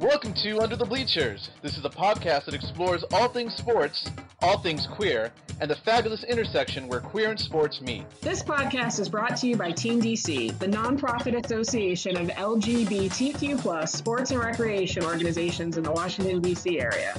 [0.00, 1.50] Welcome to Under the Bleachers.
[1.60, 5.30] This is a podcast that explores all things sports, all things queer,
[5.60, 8.08] and the fabulous intersection where queer and sports meet.
[8.22, 13.92] This podcast is brought to you by Team DC, the nonprofit association of LGBTQ plus
[13.92, 16.80] sports and recreation organizations in the Washington, D.C.
[16.80, 17.14] area.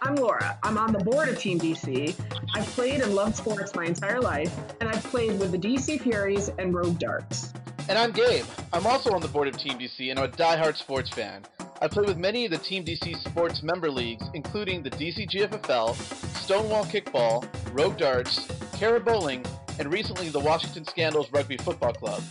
[0.00, 0.56] I'm Laura.
[0.62, 2.14] I'm on the board of Team DC.
[2.54, 6.48] I've played and loved sports my entire life, and I've played with the DC Furies
[6.60, 7.52] and Rogue Darts.
[7.88, 8.46] And I'm Gabe.
[8.72, 11.42] I'm also on the board of Team DC and I'm a die-hard sports fan.
[11.82, 15.94] I play with many of the Team DC sports member leagues, including the DC GFFL,
[16.36, 19.46] Stonewall Kickball, Rogue Darts, Cara Bowling,
[19.78, 22.22] and recently the Washington Scandals Rugby Football Club.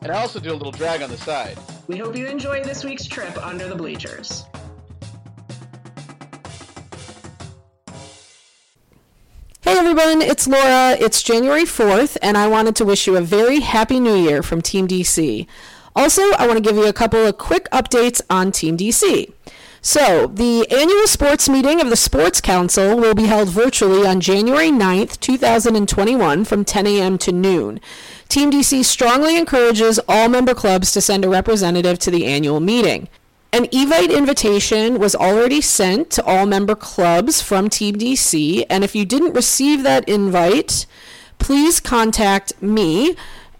[0.00, 1.58] And I also do a little drag on the side.
[1.86, 4.44] We hope you enjoy this week's trip under the bleachers.
[9.60, 10.96] Hey everyone, it's Laura.
[10.98, 14.62] It's January 4th, and I wanted to wish you a very happy new year from
[14.62, 15.46] Team DC.
[15.96, 19.32] Also, I want to give you a couple of quick updates on Team DC.
[19.80, 24.70] So, the annual sports meeting of the Sports Council will be held virtually on January
[24.70, 27.18] 9th, 2021 from 10 a.m.
[27.18, 27.80] to noon.
[28.28, 33.08] Team DC strongly encourages all member clubs to send a representative to the annual meeting.
[33.52, 38.96] An Evite invitation was already sent to all member clubs from Team DC, and if
[38.96, 40.86] you didn't receive that invite,
[41.38, 43.14] please contact me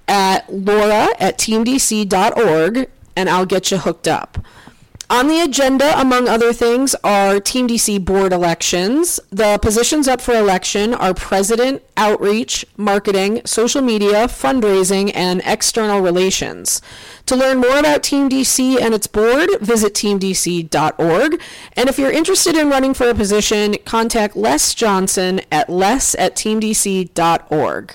[0.09, 4.39] at laura at teamdc.org and I'll get you hooked up.
[5.11, 9.21] On the agenda, among other things, are Team DC board elections.
[9.31, 16.81] The positions up for election are president, outreach, marketing, social media, fundraising, and external relations.
[17.27, 21.41] To learn more about Team DC and its board, visit teamdc.org.
[21.75, 26.35] And if you're interested in running for a position, contact Les Johnson at les at
[26.35, 27.95] teamdc.org.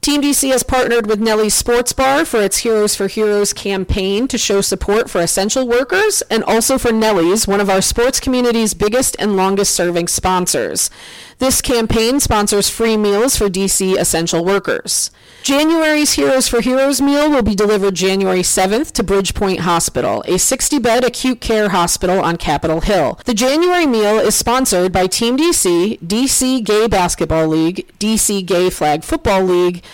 [0.00, 4.38] Team DC has partnered with Nellie's Sports Bar for its Heroes for Heroes campaign to
[4.38, 9.16] show support for essential workers and also for Nellie's, one of our sports community's biggest
[9.18, 10.90] and longest serving sponsors.
[11.38, 15.10] This campaign sponsors free meals for DC essential workers.
[15.42, 20.78] January's Heroes for Heroes meal will be delivered January 7th to Bridgepoint Hospital, a 60
[20.78, 23.20] bed acute care hospital on Capitol Hill.
[23.26, 29.04] The January meal is sponsored by Team DC, DC Gay Basketball League, DC Gay Flag
[29.04, 29.84] Football League,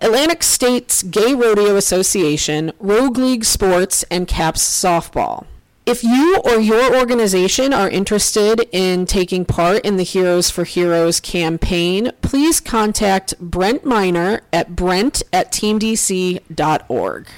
[0.00, 5.44] Atlantic States Gay Rodeo Association, Rogue League Sports, and CAPS Softball.
[5.86, 11.20] If you or your organization are interested in taking part in the Heroes for Heroes
[11.20, 17.28] campaign, please contact Brent Miner at brent at teamdc.org.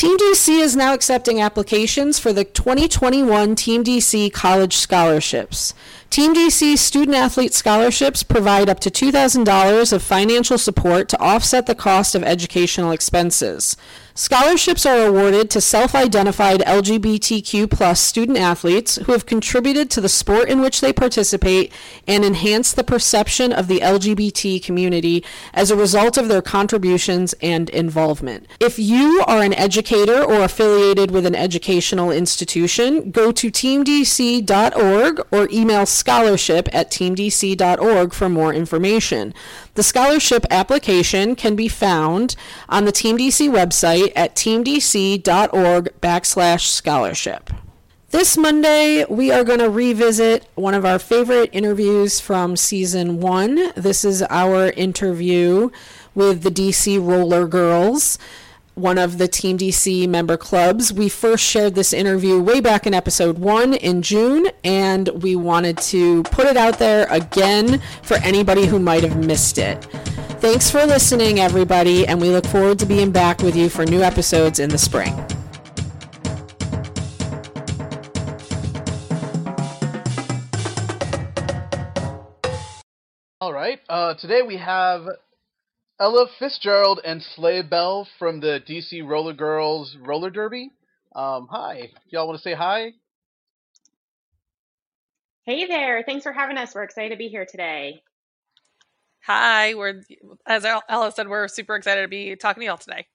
[0.00, 5.74] Team DC is now accepting applications for the 2021 Team DC College Scholarships.
[6.08, 11.74] Team DC student athlete scholarships provide up to $2,000 of financial support to offset the
[11.74, 13.76] cost of educational expenses.
[14.14, 20.48] Scholarships are awarded to self-identified LGBTQ plus student athletes who have contributed to the sport
[20.48, 21.72] in which they participate
[22.08, 27.70] and enhanced the perception of the LGBT community as a result of their contributions and
[27.70, 28.46] involvement.
[28.58, 35.48] If you are an educator or affiliated with an educational institution, go to teamdc.org or
[35.52, 39.32] email scholarship at teamdc.org for more information.
[39.74, 42.34] The scholarship application can be found
[42.68, 47.50] on the Team DC website at teamdc.org backslash scholarship.
[48.10, 53.72] This Monday, we are going to revisit one of our favorite interviews from season one.
[53.76, 55.70] This is our interview
[56.14, 58.18] with the DC Roller Girls
[58.80, 60.92] one of the Team DC member clubs.
[60.92, 65.78] We first shared this interview way back in episode one in June, and we wanted
[65.78, 69.84] to put it out there again for anybody who might have missed it.
[70.40, 74.02] Thanks for listening, everybody, and we look forward to being back with you for new
[74.02, 75.14] episodes in the spring.
[83.42, 83.80] All right.
[83.88, 85.08] Uh, today we have
[86.00, 90.72] Ella Fitzgerald and Slay Bell from the DC Roller Girls Roller Derby.
[91.14, 91.90] Um, hi.
[92.08, 92.94] Y'all want to say hi?
[95.44, 96.02] Hey there.
[96.06, 96.74] Thanks for having us.
[96.74, 98.02] We're excited to be here today.
[99.26, 99.74] Hi.
[99.74, 100.00] We're
[100.46, 103.06] as Ella said, we're super excited to be talking to y'all today.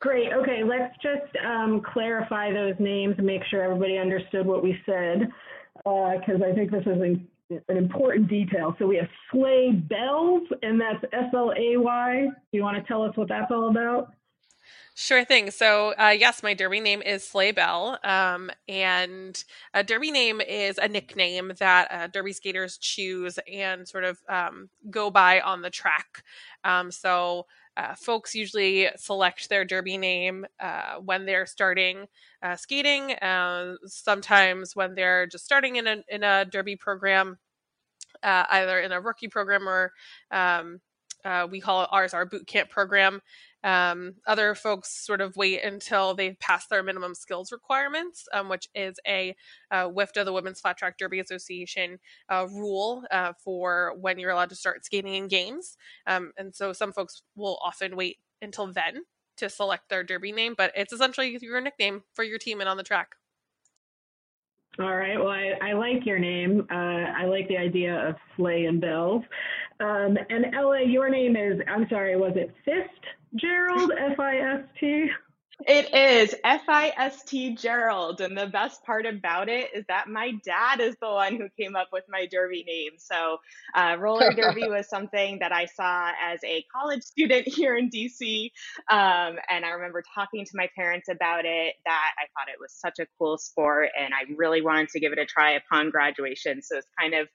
[0.00, 0.32] Great.
[0.32, 5.28] Okay, let's just um, clarify those names and make sure everybody understood what we said,
[5.76, 7.00] because uh, I think this is
[7.50, 8.74] an important detail.
[8.78, 12.26] So we have Slay Bells, and that's S L A Y.
[12.26, 14.12] Do you want to tell us what that's all about?
[14.94, 15.50] Sure thing.
[15.50, 19.42] So, uh, yes, my derby name is Slay Bell, um, and
[19.72, 24.68] a derby name is a nickname that uh, derby skaters choose and sort of um,
[24.90, 26.22] go by on the track.
[26.64, 27.46] Um, so,
[27.80, 32.06] uh, folks usually select their derby name uh, when they're starting
[32.42, 37.38] uh, skating, uh, sometimes when they're just starting in a, in a derby program,
[38.22, 39.92] uh, either in a rookie program or
[40.30, 40.80] um,
[41.50, 43.22] we call ours our boot camp program.
[43.62, 48.68] Um, other folks sort of wait until they've passed their minimum skills requirements, um, which
[48.74, 49.34] is a
[49.70, 51.98] uh, WFTDA, the Women's Flat Track Derby Association
[52.28, 55.76] uh, rule uh, for when you're allowed to start skating in games.
[56.06, 59.02] Um, and so some folks will often wait until then
[59.36, 62.76] to select their derby name, but it's essentially your nickname for your team and on
[62.76, 63.16] the track.
[64.78, 65.18] All right.
[65.18, 66.66] Well, I, I like your name.
[66.70, 69.22] Uh, I like the idea of sleigh and bells.
[69.80, 73.19] Um, and Ella, your name is, I'm sorry, was it Fist?
[73.36, 75.10] Gerald, F I S T.
[75.66, 78.20] It is F I S T Gerald.
[78.22, 81.76] And the best part about it is that my dad is the one who came
[81.76, 82.92] up with my Derby name.
[82.96, 83.38] So,
[83.74, 88.50] uh, roller derby was something that I saw as a college student here in DC.
[88.90, 92.72] Um, and I remember talking to my parents about it, that I thought it was
[92.72, 96.62] such a cool sport and I really wanted to give it a try upon graduation.
[96.62, 97.28] So, it's kind of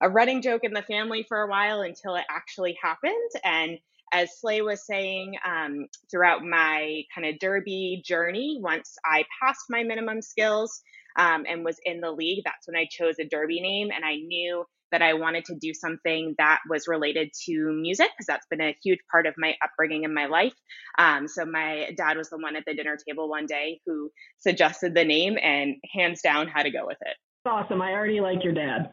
[0.00, 3.30] a running joke in the family for a while until it actually happened.
[3.44, 3.78] And
[4.12, 9.82] as Slay was saying, um, throughout my kind of derby journey, once I passed my
[9.82, 10.82] minimum skills
[11.18, 13.88] um, and was in the league, that's when I chose a derby name.
[13.94, 18.26] And I knew that I wanted to do something that was related to music because
[18.26, 20.52] that's been a huge part of my upbringing in my life.
[20.98, 24.94] Um, so my dad was the one at the dinner table one day who suggested
[24.94, 27.16] the name and hands down had to go with it.
[27.46, 27.80] Awesome.
[27.80, 28.92] I already like your dad.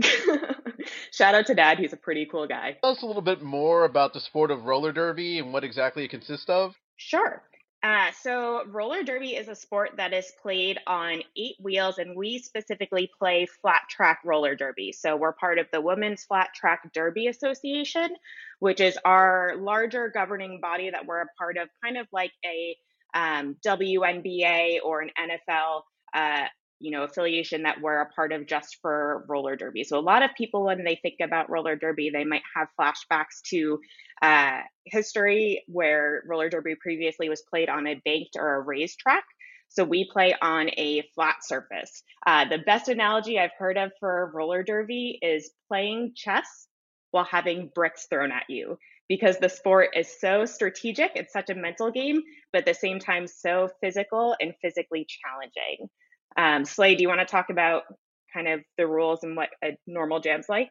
[1.12, 1.78] Shout out to Dad.
[1.78, 2.76] He's a pretty cool guy.
[2.82, 6.04] Tell us a little bit more about the sport of roller derby and what exactly
[6.04, 6.74] it consists of.
[6.96, 7.42] Sure.
[7.82, 12.38] Uh, so, roller derby is a sport that is played on eight wheels, and we
[12.38, 14.92] specifically play flat track roller derby.
[14.92, 18.16] So, we're part of the Women's Flat Track Derby Association,
[18.58, 22.76] which is our larger governing body that we're a part of, kind of like a
[23.14, 25.82] um, WNBA or an NFL
[26.14, 26.46] uh,
[26.80, 29.84] you know affiliation that we're a part of just for roller derby.
[29.84, 33.42] So a lot of people when they think about roller derby they might have flashbacks
[33.50, 33.80] to
[34.22, 39.24] uh, history where roller derby previously was played on a banked or a raised track.
[39.68, 42.02] So we play on a flat surface.
[42.26, 46.68] Uh, the best analogy i've heard of for roller derby is playing chess
[47.10, 51.54] while having bricks thrown at you because the sport is so strategic it's such a
[51.54, 52.22] mental game
[52.52, 55.88] but at the same time so physical and physically challenging
[56.36, 57.84] um, Slay, do you want to talk about
[58.32, 60.70] kind of the rules and what a normal jam's like?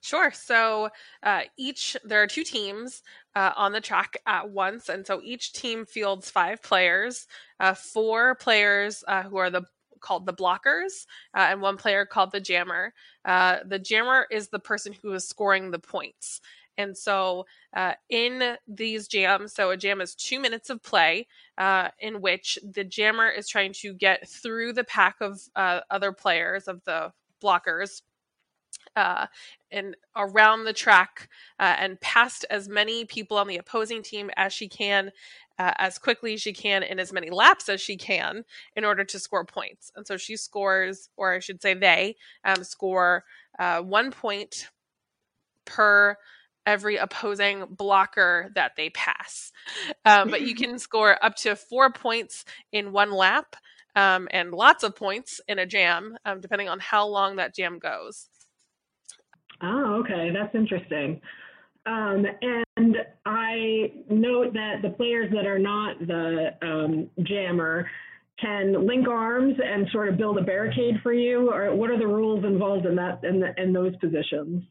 [0.00, 0.30] Sure.
[0.30, 0.90] So
[1.22, 3.02] uh, each there are two teams
[3.34, 7.26] uh, on the track at once, and so each team fields five players.
[7.58, 9.62] Uh, four players uh, who are the
[10.00, 12.92] called the blockers, uh, and one player called the jammer.
[13.24, 16.40] Uh, the jammer is the person who is scoring the points,
[16.78, 21.26] and so, uh, in these jams, so a jam is two minutes of play
[21.58, 26.12] uh, in which the jammer is trying to get through the pack of uh, other
[26.12, 27.12] players, of the
[27.42, 28.02] blockers,
[28.94, 29.26] uh,
[29.70, 31.28] and around the track
[31.58, 35.10] uh, and past as many people on the opposing team as she can
[35.58, 38.44] uh, as quickly as she can in as many laps as she can
[38.74, 39.90] in order to score points.
[39.96, 43.24] And so she scores, or I should say, they um, score
[43.58, 44.68] one point
[45.66, 46.16] per
[46.66, 49.52] every opposing blocker that they pass.
[50.04, 53.56] Um, but you can score up to four points in one lap
[53.94, 57.78] um, and lots of points in a jam, um, depending on how long that jam
[57.78, 58.28] goes.
[59.62, 60.30] Oh, okay.
[60.34, 61.20] That's interesting.
[61.86, 67.88] Um, and I note that the players that are not the um, jammer
[68.40, 72.06] can link arms and sort of build a barricade for you, or what are the
[72.06, 74.62] rules involved in that in, the, in those positions?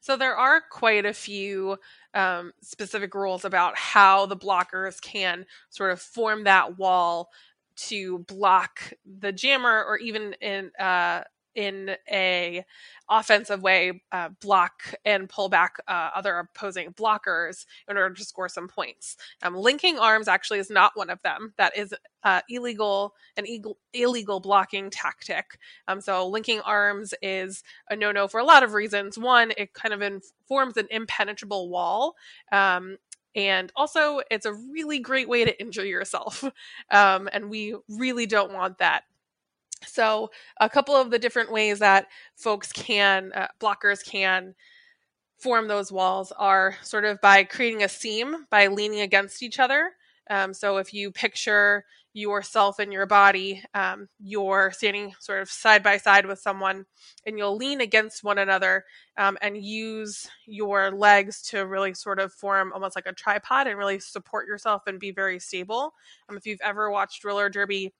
[0.00, 1.76] So there are quite a few
[2.14, 7.30] um, specific rules about how the blockers can sort of form that wall
[7.76, 11.22] to block the jammer, or even in uh,
[11.54, 12.64] in a
[13.08, 18.48] offensive way uh, block and pull back uh, other opposing blockers in order to score
[18.48, 19.16] some points.
[19.42, 21.52] Um, linking arms actually is not one of them.
[21.58, 25.58] That is uh, illegal an illegal, illegal blocking tactic.
[25.88, 29.18] Um, so linking arms is a no-no for a lot of reasons.
[29.18, 32.14] One, it kind of in, forms an impenetrable wall.
[32.52, 32.96] Um,
[33.34, 36.44] and also, it's a really great way to injure yourself.
[36.92, 39.04] Um, and we really don't want that
[39.86, 42.06] so, a couple of the different ways that
[42.36, 44.54] folks can, uh, blockers can
[45.38, 49.92] form those walls are sort of by creating a seam by leaning against each other.
[50.28, 55.82] Um, so if you picture yourself and your body, um, you're standing sort of side
[55.82, 56.84] by side with someone,
[57.24, 58.84] and you'll lean against one another
[59.16, 63.78] um, and use your legs to really sort of form almost like a tripod and
[63.78, 65.94] really support yourself and be very stable.
[66.28, 67.92] Um, if you've ever watched roller derby,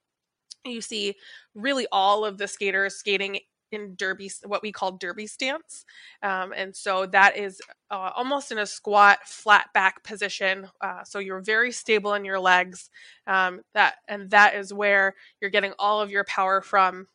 [0.64, 1.14] you see
[1.54, 3.38] really all of the skaters skating
[3.72, 5.84] in derby what we call derby stance
[6.22, 11.18] um, and so that is uh, almost in a squat flat back position uh, so
[11.18, 12.90] you're very stable in your legs
[13.26, 17.06] um, that and that is where you're getting all of your power from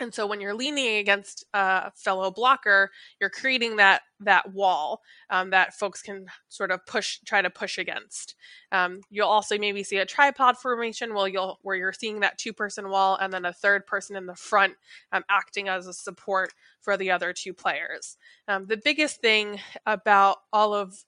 [0.00, 5.50] and so when you're leaning against a fellow blocker you're creating that that wall um,
[5.50, 8.34] that folks can sort of push try to push against.
[8.72, 12.52] Um, you'll also maybe see a tripod formation where you'll where you're seeing that two
[12.52, 14.74] person wall and then a third person in the front
[15.12, 18.16] um, acting as a support for the other two players.
[18.48, 21.04] Um, the biggest thing about all of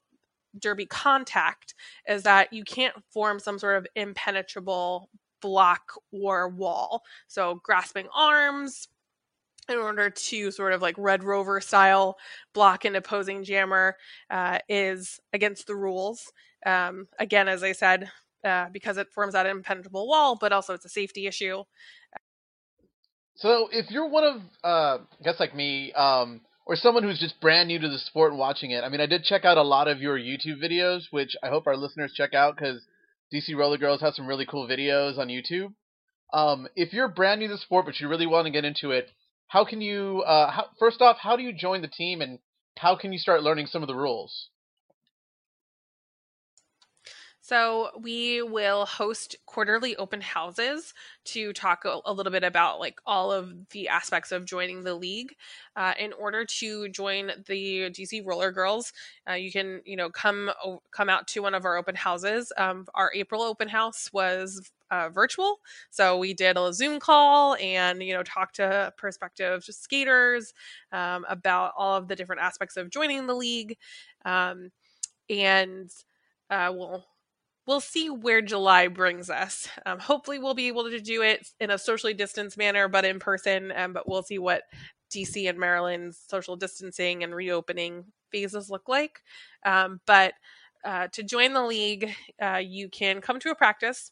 [0.59, 1.75] derby contact
[2.09, 7.02] is that you can't form some sort of impenetrable block or wall.
[7.26, 8.88] So grasping arms
[9.69, 12.16] in order to sort of like Red Rover style
[12.55, 13.97] block an opposing jammer
[14.31, 16.33] uh, is against the rules.
[16.64, 18.11] Um, again, as I said,
[18.45, 21.64] uh, because it forms that impenetrable wall, but also it's a safety issue.
[23.35, 27.40] So if you're one of, uh, I guess like me, um, or someone who's just
[27.40, 29.62] brand new to the sport and watching it, I mean, I did check out a
[29.62, 32.81] lot of your YouTube videos, which I hope our listeners check out because
[33.33, 35.75] DC Roller Girls has some really cool videos on YouTube.
[36.33, 38.90] Um, if you're brand new to the sport but you really want to get into
[38.90, 39.11] it,
[39.49, 40.23] how can you?
[40.26, 42.38] Uh, how, first off, how do you join the team, and
[42.76, 44.49] how can you start learning some of the rules?
[47.46, 50.92] So we will host quarterly open houses
[51.26, 54.96] to talk a, a, little bit about like all of the aspects of joining the
[54.96, 55.32] league.
[55.76, 58.92] Uh, in order to join the DC Roller Girls,
[59.30, 60.50] uh, you can you know come
[60.90, 62.52] come out to one of our open houses.
[62.56, 65.60] Um, our April open house was uh, virtual,
[65.90, 70.52] so we did a Zoom call and you know talked to prospective skaters
[70.90, 73.76] um, about all of the different aspects of joining the league,
[74.24, 74.72] um,
[75.30, 75.92] and
[76.50, 77.04] uh, we'll
[77.66, 79.68] we'll see where July brings us.
[79.85, 83.18] Um, hopefully, we'll be able to do it in a socially distanced manner, but in
[83.18, 83.73] person.
[83.75, 84.62] Um, but we'll see what
[85.12, 89.20] DC and Maryland's social distancing and reopening phases look like.
[89.64, 90.35] Um, but
[90.85, 94.11] uh, to join the league, uh, you can come to a practice.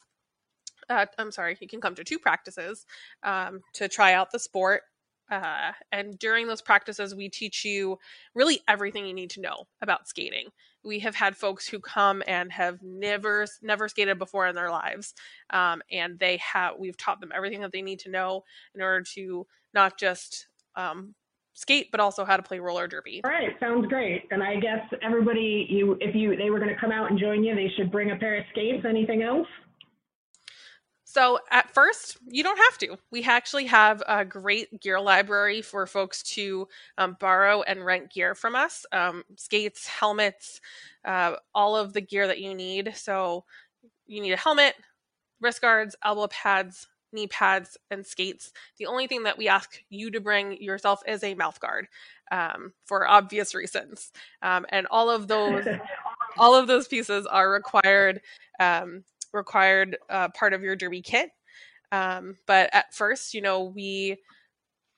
[0.88, 2.84] Uh, I'm sorry, you can come to two practices
[3.22, 4.82] um, to try out the sport.
[5.30, 7.98] Uh, and during those practices, we teach you
[8.34, 10.48] really everything you need to know about skating
[10.84, 15.14] we have had folks who come and have never never skated before in their lives.
[15.50, 19.04] Um, and they have we've taught them everything that they need to know in order
[19.14, 21.14] to not just um,
[21.54, 23.20] skate but also how to play roller derby.
[23.24, 24.24] All right sounds great.
[24.30, 27.42] And i guess everybody you if you they were going to come out and join
[27.42, 29.48] you they should bring a pair of skates anything else
[31.14, 32.98] so at first, you don't have to.
[33.12, 36.66] We actually have a great gear library for folks to
[36.98, 40.60] um, borrow and rent gear from us um, skates, helmets,
[41.04, 42.94] uh, all of the gear that you need.
[42.96, 43.44] So
[44.08, 44.74] you need a helmet,
[45.40, 48.52] wrist guards, elbow pads, knee pads, and skates.
[48.78, 51.86] The only thing that we ask you to bring yourself is a mouth guard
[52.32, 54.10] um, for obvious reasons.
[54.42, 55.64] Um, and all of those.
[56.38, 58.20] all of those pieces are required
[58.58, 61.30] um, required uh, part of your derby kit.
[61.92, 64.16] Um, but at first, you know, we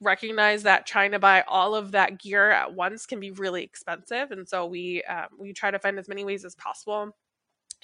[0.01, 4.31] recognize that trying to buy all of that gear at once can be really expensive,
[4.31, 7.13] and so we um, we try to find as many ways as possible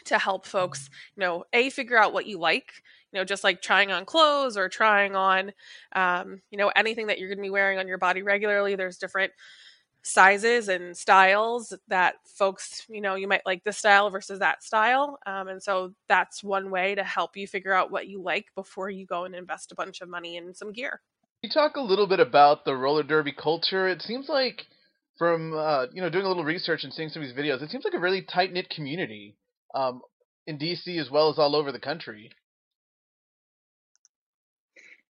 [0.05, 2.73] to help folks, you know, a figure out what you like,
[3.13, 5.53] you know, just like trying on clothes or trying on,
[5.95, 8.75] um, you know, anything that you're going to be wearing on your body regularly.
[8.75, 9.33] There's different
[10.03, 15.19] sizes and styles that folks, you know, you might like this style versus that style.
[15.27, 18.91] Um, and so that's one way to help you figure out what you like before
[18.91, 21.01] you go and invest a bunch of money in some gear.
[21.43, 23.89] You talk a little bit about the roller derby culture.
[23.89, 24.63] It seems like
[25.19, 27.71] from uh, you know doing a little research and seeing some of these videos, it
[27.71, 29.37] seems like a really tight knit community
[29.75, 30.01] um,
[30.47, 32.31] in DC as well as all over the country.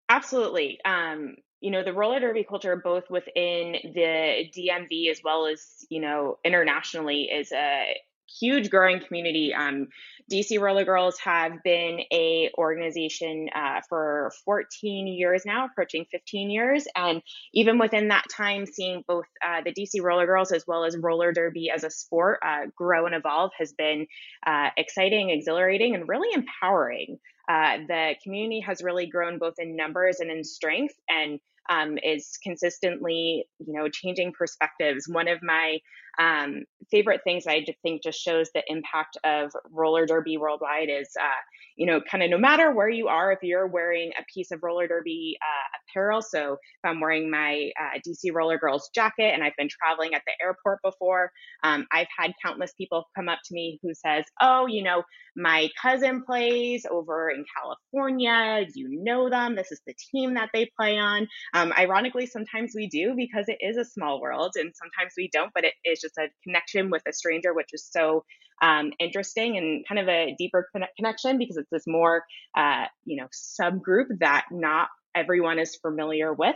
[0.10, 0.80] Absolutely.
[0.84, 6.02] Um, you know, the roller derby culture, both within the DMV as well as, you
[6.02, 7.96] know, internationally, is a
[8.40, 9.54] huge growing community.
[9.54, 9.88] Um,
[10.32, 16.88] DC Roller Girls have been a organization uh, for 14 years now, approaching 15 years,
[16.96, 17.22] and
[17.54, 21.32] even within that time, seeing both uh, the DC Roller Girls as well as roller
[21.32, 24.08] derby as a sport uh, grow and evolve has been
[24.46, 27.18] uh, exciting, exhilarating, and really empowering.
[27.50, 31.40] Uh, the community has really grown both in numbers and in strength, and
[31.72, 35.06] um, is consistently, you know, changing perspectives.
[35.08, 35.80] One of my
[36.20, 41.42] um, favorite things I think just shows the impact of roller derby worldwide is, uh,
[41.78, 44.60] you know, kind of no matter where you are, if you're wearing a piece of
[44.62, 49.44] roller derby uh, apparel, so if I'm wearing my uh, DC Roller Girls jacket and
[49.44, 51.32] I've been traveling at the airport before,
[51.64, 55.04] um, I've had countless people come up to me who says, "Oh, you know,
[55.36, 58.66] my cousin plays over in California.
[58.76, 59.56] You know them.
[59.56, 63.58] This is the team that they play on." Um, ironically, sometimes we do because it
[63.60, 65.52] is a small world, and sometimes we don't.
[65.54, 68.24] But it is just a connection with a stranger, which is so
[68.62, 72.24] um, interesting and kind of a deeper connection because it's this more,
[72.56, 76.56] uh, you know, subgroup that not everyone is familiar with.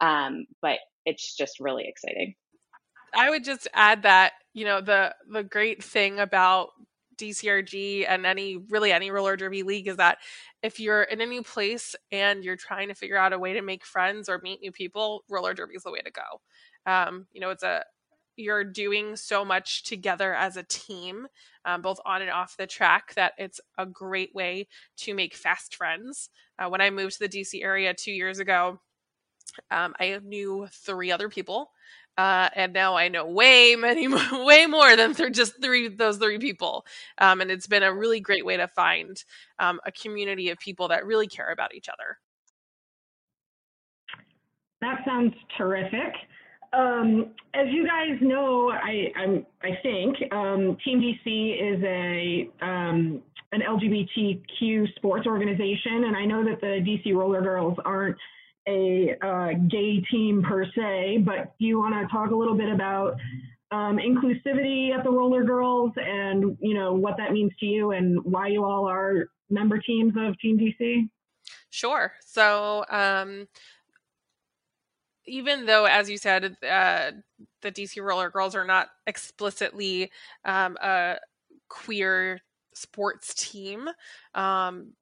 [0.00, 2.34] Um, but it's just really exciting.
[3.14, 6.70] I would just add that you know the the great thing about
[7.18, 10.18] DCRG and any really any roller derby league is that
[10.62, 13.62] if you're in a new place and you're trying to figure out a way to
[13.62, 16.90] make friends or meet new people, roller derby is the way to go.
[16.90, 17.84] Um, you know, it's a
[18.36, 21.26] you're doing so much together as a team,
[21.64, 24.68] um, both on and off the track, that it's a great way
[24.98, 26.28] to make fast friends.
[26.58, 28.78] Uh, when I moved to the DC area two years ago,
[29.70, 31.70] um, I knew three other people.
[32.18, 36.38] Uh, and now I know way many, way more than th- just three those three
[36.38, 36.86] people.
[37.18, 39.22] Um, and it's been a really great way to find
[39.58, 42.18] um, a community of people that really care about each other.
[44.80, 46.14] That sounds terrific.
[46.72, 53.22] Um, as you guys know, I, I'm, i think um, Team DC is a um,
[53.52, 58.16] an LGBTQ sports organization, and I know that the DC Roller Girls aren't
[58.68, 62.70] a uh, gay team per se, but do you want to talk a little bit
[62.72, 63.16] about
[63.70, 68.18] um, inclusivity at the Roller Girls and you know what that means to you and
[68.24, 71.08] why you all are member teams of Team DC?
[71.70, 72.12] Sure.
[72.24, 73.48] So um,
[75.26, 77.10] even though, as you said, uh,
[77.62, 80.10] the DC Roller Girls are not explicitly
[80.44, 81.18] um, a
[81.68, 82.40] queer
[82.74, 83.88] sports team,
[84.34, 84.92] um,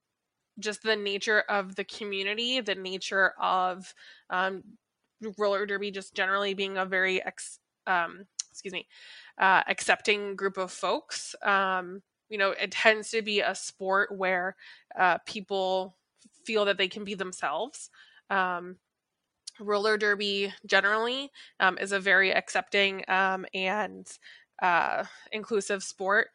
[0.58, 3.94] just the nature of the community, the nature of
[4.30, 4.62] um,
[5.38, 8.86] roller derby, just generally being a very ex- um, excuse me,
[9.38, 11.34] uh, accepting group of folks.
[11.42, 14.56] Um, you know, it tends to be a sport where
[14.98, 15.96] uh, people
[16.44, 17.90] feel that they can be themselves.
[18.30, 18.76] Um,
[19.60, 24.06] roller derby generally um, is a very accepting um, and
[24.62, 26.28] uh, inclusive sport.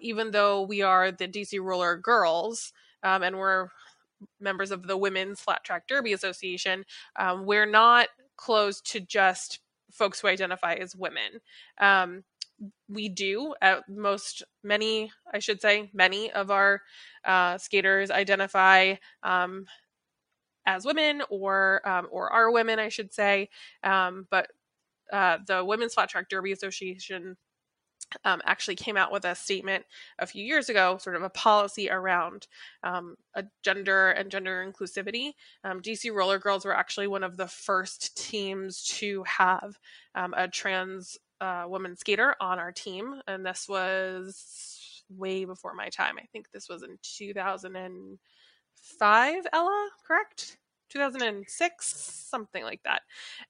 [0.00, 2.72] Even though we are the DC Roller Girls
[3.04, 3.68] um, and we're
[4.40, 6.84] members of the Women's Flat Track Derby Association,
[7.16, 9.60] um, we're not closed to just
[9.92, 11.40] folks who identify as women.
[11.78, 12.24] Um,
[12.88, 16.80] we do at most many i should say many of our
[17.24, 19.66] uh, skaters identify um,
[20.66, 23.48] as women or um, or are women, I should say.
[23.82, 24.48] Um, but
[25.12, 27.36] uh, the Women's Flat Track Derby Association
[28.24, 29.84] um, actually came out with a statement
[30.18, 32.46] a few years ago, sort of a policy around
[32.82, 35.32] um, a gender and gender inclusivity.
[35.64, 39.78] Um, DC Roller Girls were actually one of the first teams to have
[40.14, 45.88] um, a trans uh, woman skater on our team, and this was way before my
[45.88, 46.16] time.
[46.18, 50.58] I think this was in 2005, Ella, correct?
[50.90, 53.02] 2006, something like that.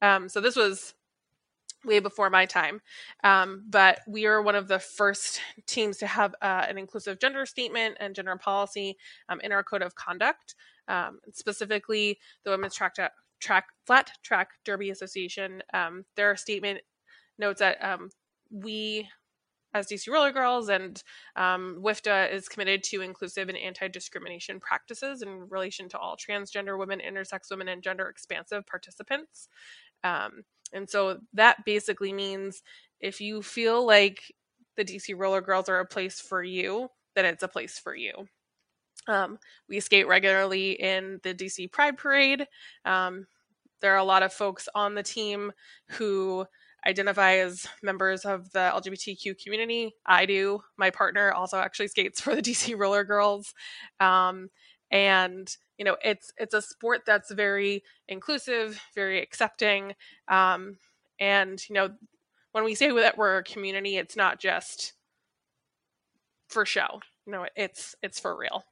[0.02, 0.94] Um, so this was
[1.84, 2.80] way before my time.
[3.22, 7.46] Um, but we are one of the first teams to have uh, an inclusive gender
[7.46, 8.96] statement and gender policy
[9.28, 10.54] um, in our code of conduct.
[10.88, 12.96] Um, specifically, the Women's Track,
[13.40, 16.80] Track Flat Track Derby Association, um, their statement
[17.38, 18.10] notes that um,
[18.50, 19.08] we
[19.74, 21.02] as DC Roller Girls, and
[21.36, 26.78] um, WFTDA is committed to inclusive and anti discrimination practices in relation to all transgender
[26.78, 29.48] women, intersex women, and gender expansive participants.
[30.04, 30.44] Um,
[30.74, 32.62] and so that basically means
[33.00, 34.20] if you feel like
[34.76, 38.26] the DC Roller Girls are a place for you, then it's a place for you.
[39.06, 42.46] Um, we skate regularly in the DC Pride Parade.
[42.84, 43.26] Um,
[43.80, 45.52] there are a lot of folks on the team
[45.90, 46.46] who
[46.86, 49.94] identify as members of the LGBTQ community.
[50.06, 50.60] I do.
[50.76, 53.54] My partner also actually skates for the DC Roller Girls.
[54.00, 54.48] Um,
[54.94, 59.94] and you know it's it's a sport that's very inclusive very accepting
[60.28, 60.78] um,
[61.20, 61.90] and you know
[62.52, 64.94] when we say that we're a community it's not just
[66.54, 67.00] for show.
[67.26, 68.64] Know it's it's for real.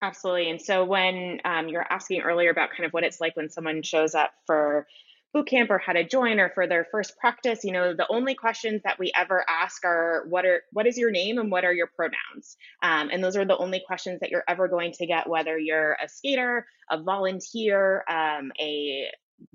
[0.00, 0.50] Absolutely.
[0.50, 3.82] And so when um, you're asking earlier about kind of what it's like when someone
[3.82, 4.86] shows up for
[5.34, 8.34] boot camp or how to join or for their first practice you know the only
[8.34, 11.72] questions that we ever ask are what are what is your name and what are
[11.72, 12.56] your pronouns?
[12.82, 15.96] Um, and those are the only questions that you're ever going to get whether you're
[16.02, 19.08] a skater a volunteer um, a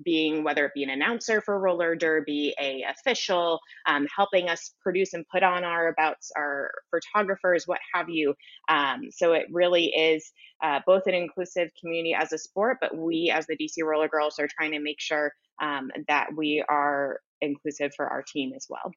[0.04, 5.14] being whether it be an announcer for roller derby, a official, um, helping us produce
[5.14, 8.34] and put on our abouts, our photographers, what have you.
[8.68, 13.32] Um, so it really is uh, both an inclusive community as a sport, but we
[13.34, 17.92] as the DC Roller Girls are trying to make sure um, that we are inclusive
[17.94, 18.92] for our team as well.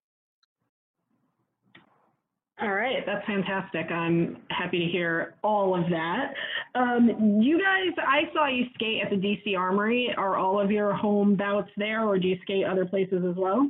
[2.60, 3.92] All right, that's fantastic.
[3.92, 6.34] I'm happy to hear all of that.
[6.74, 10.12] Um, you guys, I saw you skate at the DC Armory.
[10.18, 13.70] Are all of your home bouts there, or do you skate other places as well?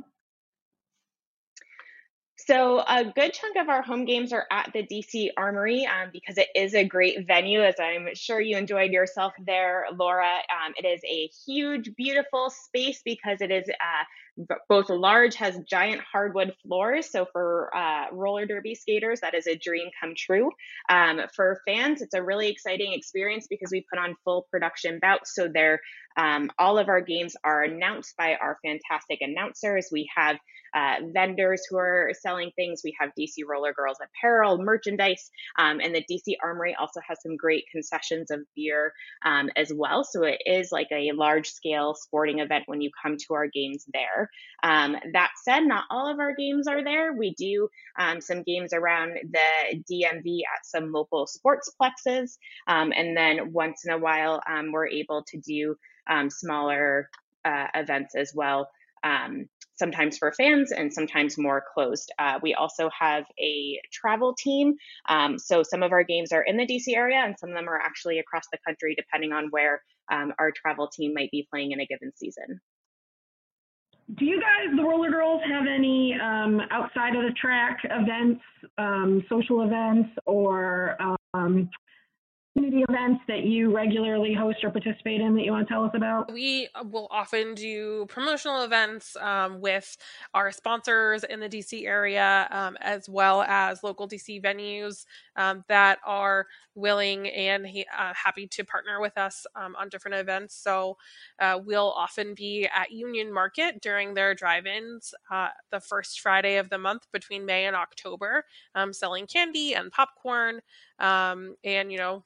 [2.48, 6.38] So a good chunk of our home games are at the DC Armory um, because
[6.38, 10.24] it is a great venue, as I'm sure you enjoyed yourself there, Laura.
[10.24, 16.00] Um, it is a huge, beautiful space because it is uh, both large, has giant
[16.10, 17.12] hardwood floors.
[17.12, 20.50] So for uh, roller derby skaters, that is a dream come true.
[20.88, 25.34] Um, for fans, it's a really exciting experience because we put on full production bouts.
[25.34, 25.80] So they're
[26.18, 29.88] um, all of our games are announced by our fantastic announcers.
[29.90, 30.36] We have
[30.74, 32.82] uh, vendors who are selling things.
[32.84, 37.36] We have DC Roller Girls apparel, merchandise, um, and the DC Armory also has some
[37.36, 38.92] great concessions of beer
[39.24, 40.04] um, as well.
[40.04, 43.84] So it is like a large scale sporting event when you come to our games
[43.92, 44.28] there.
[44.62, 47.12] Um, that said, not all of our games are there.
[47.12, 52.36] We do um, some games around the DMV at some local sports plexes.
[52.66, 55.76] Um, and then once in a while, we're able to do
[56.08, 57.08] um, smaller
[57.44, 58.68] uh, events as well.
[59.04, 62.10] Um, sometimes for fans and sometimes more closed.
[62.18, 64.74] Uh, we also have a travel team.
[65.08, 67.68] Um, so some of our games are in the DC area and some of them
[67.68, 71.70] are actually across the country, depending on where um, our travel team might be playing
[71.70, 72.60] in a given season
[74.16, 78.40] do you guys, the Roller Girls, have any um, outside of the track events,
[78.78, 80.96] um, social events, or
[82.58, 85.92] community events that you regularly host or participate in that you want to tell us
[85.94, 86.32] about?
[86.32, 89.96] We will often do promotional events um, with
[90.34, 95.04] our sponsors in the DC area, um, as well as local DC venues
[95.36, 97.66] um, that are willing and
[97.96, 100.56] uh, happy to partner with us um, on different events.
[100.56, 100.96] So
[101.40, 106.70] uh, we'll often be at Union Market during their drive-ins uh, the first Friday of
[106.70, 108.44] the month between May and October,
[108.74, 110.60] um, selling candy and popcorn.
[110.98, 112.24] Um, and you know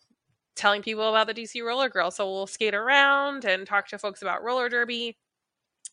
[0.54, 2.10] telling people about the DC Roller Girl.
[2.10, 5.16] So we'll skate around and talk to folks about roller derby.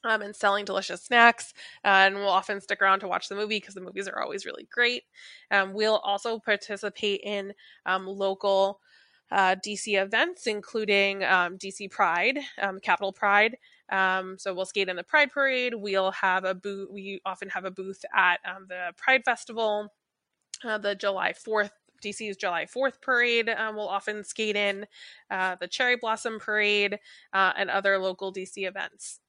[0.05, 1.53] Um, and selling delicious snacks.
[1.83, 4.45] Uh, and we'll often stick around to watch the movie because the movies are always
[4.45, 5.03] really great.
[5.51, 7.51] Um, we'll also participate in
[7.85, 8.79] um, local
[9.29, 13.57] uh, DC events, including um, DC Pride, um, Capital Pride.
[13.91, 15.73] Um, so we'll skate in the Pride Parade.
[15.75, 16.89] We'll have a booth.
[16.91, 19.91] We often have a booth at the Pride Festival.
[20.63, 24.85] Uh, the July 4th DC's July 4th parade um, will often skate in,
[25.31, 26.99] uh, the Cherry Blossom Parade,
[27.33, 29.19] uh, and other local DC events.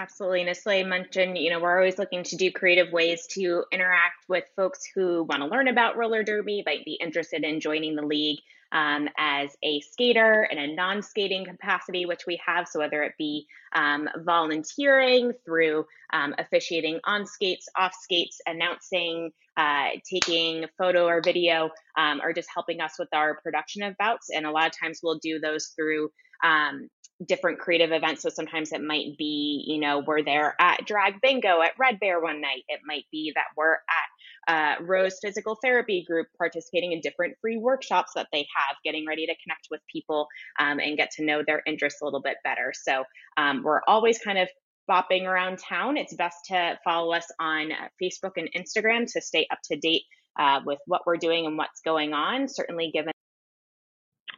[0.00, 0.40] Absolutely.
[0.40, 4.24] And as Slay mentioned, you know, we're always looking to do creative ways to interact
[4.28, 8.06] with folks who want to learn about roller derby, might be interested in joining the
[8.06, 8.38] league
[8.72, 12.66] um, as a skater in a non skating capacity, which we have.
[12.66, 15.84] So, whether it be um, volunteering through
[16.14, 22.48] um, officiating on skates, off skates, announcing, uh, taking photo or video, um, or just
[22.54, 24.28] helping us with our production of bouts.
[24.34, 26.10] And a lot of times we'll do those through
[26.42, 26.88] um,
[27.26, 28.22] different creative events.
[28.22, 32.20] So sometimes it might be, you know, we're there at Drag Bingo at Red Bear
[32.20, 32.62] one night.
[32.68, 37.58] It might be that we're at uh, Rose Physical Therapy Group participating in different free
[37.58, 40.28] workshops that they have, getting ready to connect with people
[40.58, 42.72] um, and get to know their interests a little bit better.
[42.74, 43.04] So
[43.36, 44.48] um, we're always kind of
[44.90, 45.96] bopping around town.
[45.96, 47.70] It's best to follow us on
[48.02, 50.02] Facebook and Instagram to stay up to date
[50.38, 52.48] uh, with what we're doing and what's going on.
[52.48, 53.12] Certainly, given.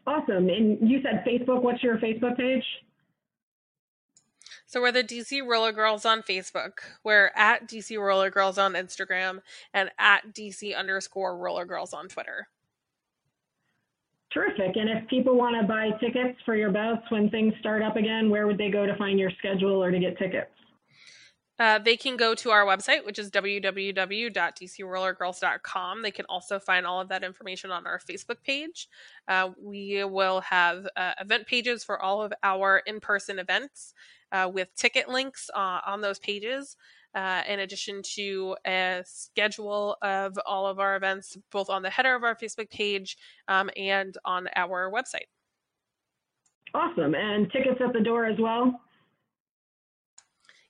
[0.07, 0.49] Awesome.
[0.49, 1.63] And you said Facebook.
[1.63, 2.65] What's your Facebook page?
[4.67, 6.79] So we're the DC Roller Girls on Facebook.
[7.05, 9.41] We're at DC Roller Girls on Instagram
[9.75, 12.49] and at DC underscore Roller Girls on Twitter.
[14.33, 14.77] Terrific.
[14.77, 18.31] And if people want to buy tickets for your bouts when things start up again,
[18.31, 20.51] where would they go to find your schedule or to get tickets?
[21.63, 26.03] Uh, they can go to our website, which is www.dcrollergirls.com.
[26.03, 28.89] They can also find all of that information on our Facebook page.
[29.29, 33.95] Uh, we will have uh, event pages for all of our in person events
[34.33, 36.77] uh, with ticket links uh, on those pages.
[37.15, 42.25] In addition to a schedule of all of our events, both on the header of
[42.25, 45.29] our Facebook page um, and on our website.
[46.75, 47.15] Awesome.
[47.15, 48.81] And tickets at the door as well?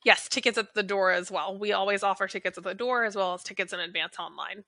[0.04, 1.56] Yes, tickets at the door as well.
[1.56, 4.64] We always offer tickets at the door as well as tickets in advance online.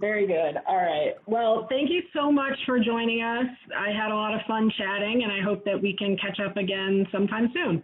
[0.00, 0.56] Very good.
[0.66, 1.14] All right.
[1.26, 3.46] Well, thank you so much for joining us.
[3.76, 6.56] I had a lot of fun chatting, and I hope that we can catch up
[6.56, 7.82] again sometime soon.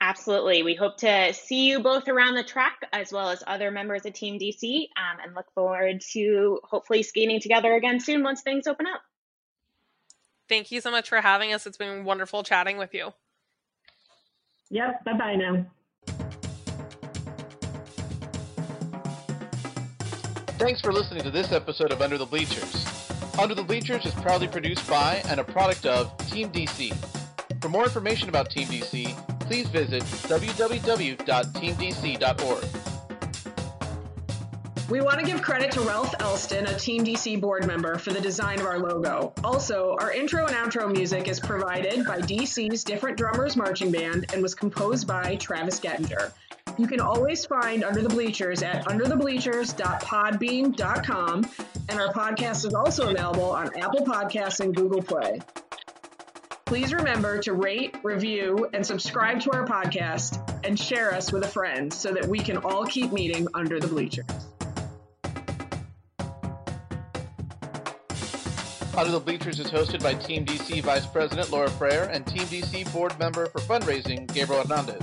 [0.00, 0.62] Absolutely.
[0.62, 4.12] We hope to see you both around the track as well as other members of
[4.12, 8.86] Team DC um, and look forward to hopefully skating together again soon once things open
[8.86, 9.00] up.
[10.48, 11.66] Thank you so much for having us.
[11.66, 13.12] It's been wonderful chatting with you.
[14.70, 15.04] Yep.
[15.04, 15.66] Bye bye now.
[20.58, 22.86] Thanks for listening to this episode of Under the Bleachers.
[23.38, 26.94] Under the Bleachers is proudly produced by and a product of Team DC.
[27.60, 32.85] For more information about Team DC, please visit www.teamdc.org.
[34.88, 38.20] We want to give credit to Ralph Elston, a Team DC board member, for the
[38.20, 39.32] design of our logo.
[39.42, 44.40] Also, our intro and outro music is provided by DC's Different Drummers Marching Band and
[44.40, 46.30] was composed by Travis Gettinger.
[46.78, 51.46] You can always find Under the Bleachers at underthebleachers.podbean.com,
[51.88, 55.40] and our podcast is also available on Apple Podcasts and Google Play.
[56.64, 61.48] Please remember to rate, review, and subscribe to our podcast and share us with a
[61.48, 64.46] friend so that we can all keep meeting under the bleachers.
[68.96, 72.90] Under the Bleachers is hosted by Team DC Vice President Laura Frere and Team DC
[72.94, 75.02] Board Member for Fundraising Gabriel Hernandez.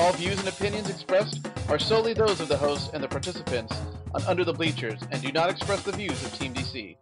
[0.00, 3.72] All views and opinions expressed are solely those of the host and the participants
[4.16, 6.96] on Under the Bleachers and do not express the views of Team DC.